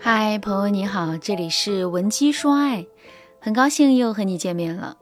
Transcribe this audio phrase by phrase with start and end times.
[0.00, 2.86] 嗨，朋友你好，这里是文姬说爱，
[3.40, 4.96] 很高兴又和你见面了。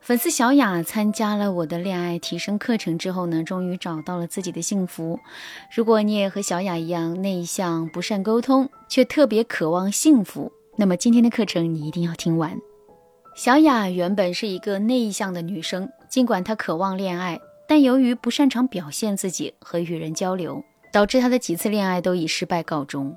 [0.00, 5.18] 粉丝小雅参加了我的恋爱提升课程之后呢，终于找到了自己的幸福。
[5.74, 12.56] 如果你也和小雅一样内向、不善沟通，却特别渴望幸福，那么今天的课程你一定要听完。
[13.34, 20.62] 小雅原本是一个内向的女生，尽管她渴望恋爱，但由于不擅长表现自己和与人交流，
[20.92, 23.16] 导致她的几次恋爱都以失败告终。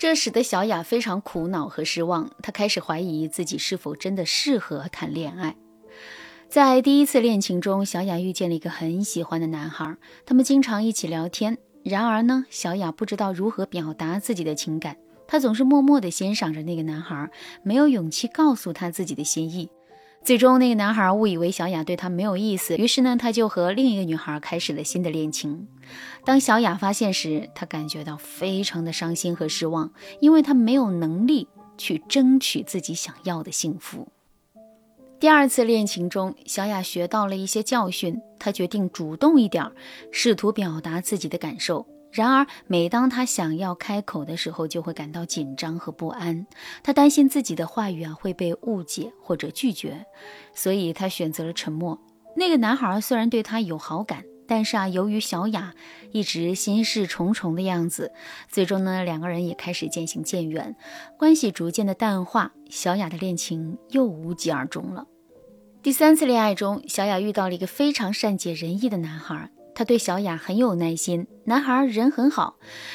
[0.00, 5.54] 这使得小雅非常苦恼和失望，她开始怀疑自己是否真的适合谈恋爱。
[6.48, 11.58] 在第一次恋情中，小雅遇见了一个很喜欢的男孩，他们经常一起聊天。
[11.84, 14.96] 然而呢，小雅不知道如何表达自己的情感，
[15.28, 17.30] 她总是默默地欣赏着那个男孩，
[17.62, 19.68] 没有勇气告诉他自己的心意。
[20.22, 25.66] 最终，那个男孩误以为小雅对他没有意思，于是呢，他就和另一个女孩开始了新的恋情。
[26.24, 34.08] 当小雅发现时，她感觉到非常的伤心和失望，因为她没有能力去争取自己想要的幸福。
[35.18, 39.72] 第二次恋情中，小雅学到了一些教训，她决定主动一点，
[40.12, 41.86] 试图表达自己的感受。
[42.12, 46.46] 然而，每当他想要开口的时候，就会感到紧张和不安。
[46.82, 50.04] 他担心自己的话语啊会被误解或者拒绝，
[50.54, 52.00] 所以他选择了沉默。
[52.36, 55.74] 那个男孩虽然对他有好感，但是啊，由于小雅
[56.10, 58.12] 一直心事重重的样子，
[58.48, 60.74] 最终呢，两个人也开始渐行渐远，
[61.16, 62.52] 关系逐渐的淡化。
[62.68, 65.06] 小雅的恋情又无疾而终了。
[65.82, 69.50] 第三次恋爱中，小雅遇到了一个非常善解人意的男孩。
[69.72, 72.54] 他对小雅很有耐心，男孩人很好。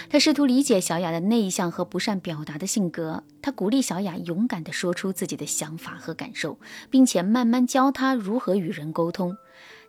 [0.09, 6.57] 他试图理解小雅的内向和不善表达的性格，他鼓励小雅勇敢地说出自己的想法和感受，
[6.89, 9.35] 并且慢慢教她如何与人沟通。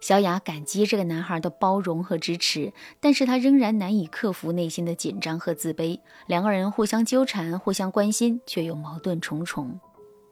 [0.01, 6.01] 小雅感激这个男孩的包容和支持，但是她仍然难以克服内心的紧张和自卑。
[6.27, 9.79] 两个人互相纠缠，互相关心，却又矛盾重重。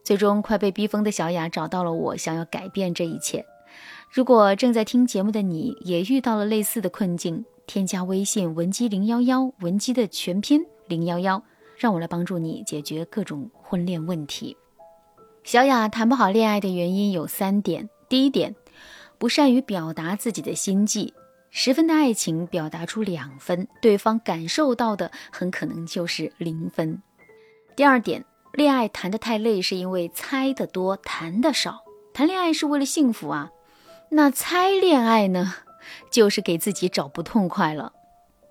[0.03, 3.45] 最终，快被逼疯的小雅找到了我，想要改变这一切。
[4.11, 11.43] 如果正在听节目的你也遇到了类似的困境，添加微信文姬零幺幺，文姬的全拼零幺幺，
[11.77, 14.55] 让我来帮助你解决各种婚恋问题。
[15.43, 18.55] 小雅谈不好恋爱的原因有三点：第一点，
[19.17, 21.13] 不善于表达自己的心迹，
[21.49, 27.01] 十分的爱情表达出两分，对方感受到的很可能就是零分；
[27.75, 28.23] 第二点，
[28.53, 31.81] 恋爱谈得太累，是因为猜得多，谈得少。
[32.13, 33.49] 谈恋爱是为了幸福啊。
[34.15, 35.55] 那猜恋爱呢，
[36.09, 37.91] 就是给自己找不痛快了。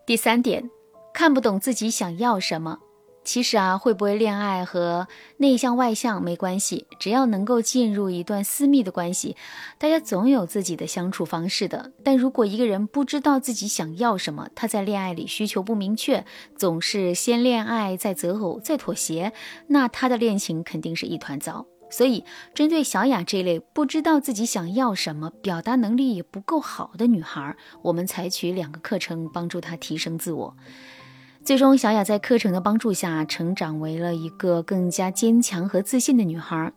[0.04, 0.68] 第三点，
[1.14, 2.80] 看不懂自己想要什么。
[3.24, 5.08] 其实啊，会不会恋爱和
[5.38, 9.38] 内向外向没关系，只要能够进入一段私密的关系，
[9.78, 11.92] 大家总有自己的相处方式的。
[12.04, 16.26] 但如果一个人不知道自己想要什么，他在恋爱里需求不明确，
[16.58, 19.32] 总是先恋爱再择偶再妥协，
[19.68, 21.64] 那他的恋情肯定是一团糟。
[21.96, 30.56] 所以，针对小雅这类不知道自己想要什么、表达能力也不够好的女孩，我们采取两个课程帮助她提升自我。
[31.44, 36.72] 最终，小雅在课程的帮助下，成长为了一个更加坚强和自信的女孩。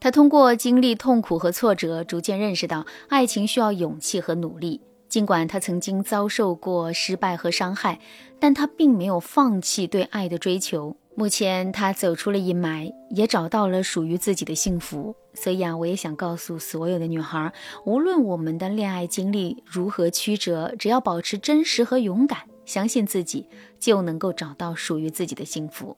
[0.00, 4.82] 她通过经历痛苦和挫折，逐渐认识到爱情需要勇气和努力。
[5.08, 8.00] 尽管她曾经遭受过失败和伤害，
[8.38, 10.94] 但她并没有放弃对爱的追求。
[11.18, 15.16] 目前他走出了阴霾，也找到了属于自己的幸福。
[15.34, 17.52] 所以啊，我也想告诉所有的女孩，
[17.84, 23.48] 无论我们的恋爱经历如何曲折，只要保持真实和勇敢，相信自己，
[23.80, 25.96] 就能够找到属于自己的幸福。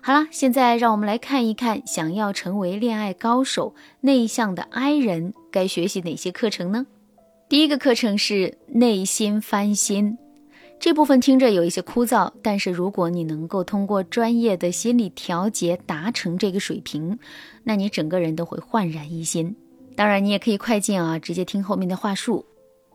[0.00, 6.86] 好了，现在让我们来看一看，想要成为恋爱高手、内向的 I 人，该学习哪些课程呢？
[7.46, 10.16] 第一个课程是内心翻新。
[10.82, 17.16] 这部分听着有一些枯燥，但是如果你能够通过专业的心理调节达成这个水平，
[17.62, 19.54] 那你整个人都会焕然一新。
[19.94, 22.44] 当然，你也可以快进啊，直接听后面的话术。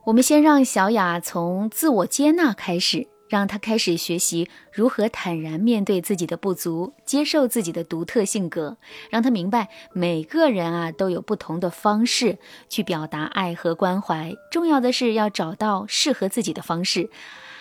[0.04, 8.76] 我们先让小雅从自我接纳开始，让他开始学习如何坦然面对自己的不足，接受自己的独特性格，
[9.10, 12.38] 让他明白每个人啊都有不同的方式
[12.68, 17.10] 去表达爱和关怀，重要的是要找到适合自己的方式。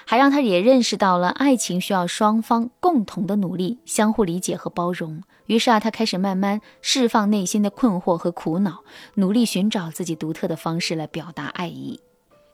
[0.09, 5.21] 还让他也认识到了爱情需要双方共同的努力，相互理解和包容。
[5.47, 8.85] 于是啊，他开始慢慢释放内心的困惑和苦恼，
[9.15, 11.99] 努力寻找自己独特的方式来表达爱意。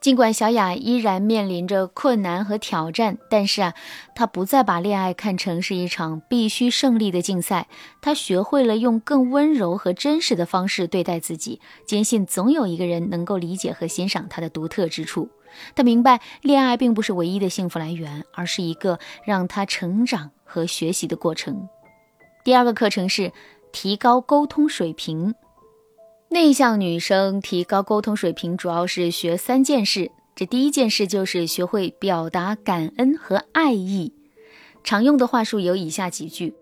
[0.04, 3.74] 尽管小雅依然面临着困难和挑战，但是啊，
[4.14, 7.70] 她不再把恋爱看成是一场必须胜利的竞赛。
[8.02, 15.30] 她学会了用更温柔和真实的方式对待自己，坚信总有一个人能够理解和欣赏她的独特之处。
[15.74, 21.70] 他明白，恋爱并不是唯一的幸福来源，而是一个让他成长和学习的过程。
[22.44, 23.32] 第二个课程是
[23.72, 25.34] 提高沟通水平。
[26.34, 30.10] 内向女生提高沟通水平，主要是学三件事。
[30.34, 34.12] 这第一件事就是学会表达感恩和爱意。
[34.84, 36.56] 常用的话术有以下几句：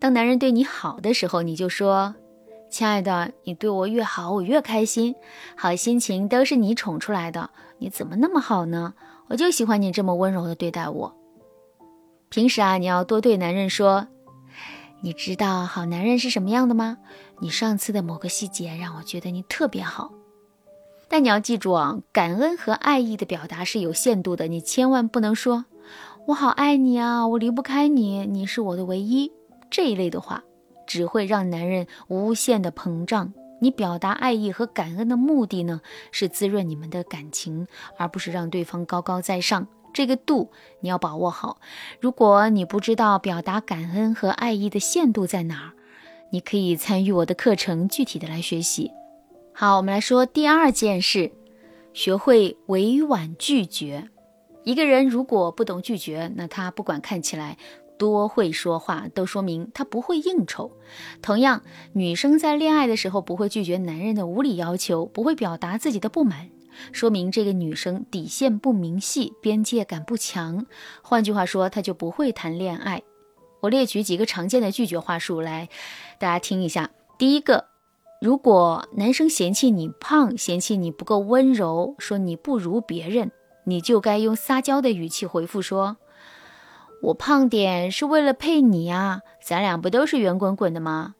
[0.00, 2.16] 当男人对你好的时候，你就说
[2.68, 5.14] ：“亲爱的，你对我越好，我越开心。
[5.56, 7.50] 好心情都是你宠出来的。
[7.78, 8.94] 你怎么那么好呢？
[9.28, 11.16] 我就喜欢你这么温柔的对待我。”
[12.28, 14.08] 平时啊，你要多对男人说
[15.00, 16.98] ：“你知道好男人是什么样的吗？”
[17.40, 20.10] 你上次的某个细节让我觉得你特别好，
[21.08, 25.66] 但你要记住啊，感恩和爱意的表达是有限度的，你千万不能说
[26.28, 29.30] “我好爱你啊，我离不开你，你是我的唯一”
[29.70, 30.42] 这一类的话，
[30.86, 33.34] 只会让男人无限的膨胀。
[33.60, 37.66] 你表达爱意和感恩的目的呢，是滋润你们的感情，
[37.98, 39.66] 而不是让对方高高在上。
[39.96, 40.50] 这个度
[40.80, 41.58] 你要把握好。
[42.00, 45.72] 如果你不知道表达感恩和爱意的限度在哪儿，
[46.28, 48.90] 你可以参与我的课程，具体的来学习。
[49.54, 51.32] 好，我们来说第二件事，
[51.94, 54.10] 学会委婉拒绝。
[54.64, 57.56] 一个人如果不懂拒绝，那他不管看起来
[57.96, 60.72] 多会说话，都说明他不会应酬。
[61.22, 61.62] 同样，
[61.94, 66.50] 女生在恋爱的时候不会拒绝男人的无理要求，不会表达自己的不满，
[66.92, 70.66] 说明这个女生底线不明细，边界感不强。
[71.02, 73.02] 换句话说，她就不会谈恋爱。
[73.60, 75.68] 我列举几个常见的拒绝话术来，
[76.18, 76.90] 大家听一下。
[77.18, 77.66] 第一个，
[78.20, 83.32] 如果男生嫌弃你胖，嫌弃你不够温柔，说你不如别人，
[83.64, 85.96] 你就该用撒娇的语气回复说
[87.02, 91.14] ：“我胖点是为了配你呀，咱俩不都是圆滚滚的吗？”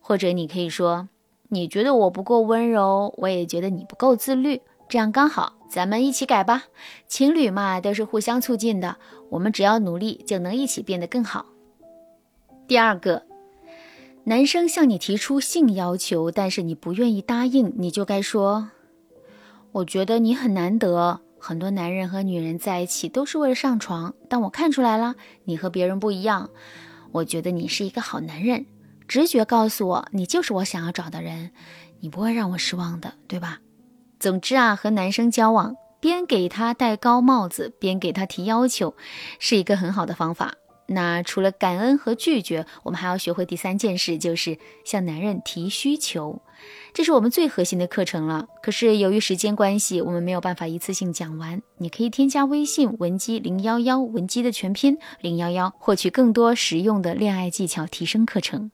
[0.00, 1.08] 或者你可以说
[1.50, 4.62] ：“你觉得我不够温柔，我也觉得你不够自律，
[4.92, 6.64] 这样刚好，咱们一起改吧。
[7.08, 8.98] 情侣嘛，都是互相促进的，
[9.30, 11.46] 我们只要努力，就能一起变得更好。”
[12.68, 13.24] 第二个，
[14.24, 18.68] 男生向你提出性要求，但是你不愿意答应，你就该说
[19.72, 25.14] ：“我觉得你很难得，很多男人和女人在一起都是为了上床，但我看出来了，
[25.44, 26.50] 你和别人不一样。
[27.12, 28.66] 我觉得你是一个好男人，
[29.08, 31.52] 直觉告诉我，你就是我想要找的人，
[32.00, 33.58] 你不会让我失望的，对吧？”
[34.22, 38.94] 总之啊，和男生交往，边给他戴高帽子，边给他提要求，
[39.40, 40.54] 是一个很好的方法。
[40.86, 46.40] 那除了感恩和拒绝，我们还要学会第三件事，就是向男人提需求。
[46.94, 48.46] 这是我们最核心的课程了。
[48.62, 51.60] 可是由于时间关系，我们没有办法一次性讲完。
[51.78, 58.70] 你可以添加微信文姬零幺幺，文姬的全拼零幺幺，获取更多实用的恋爱技巧提升课程。